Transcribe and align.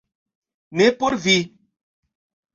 -Ne 0.81 0.87
por 1.03 1.17
vi 1.27 1.37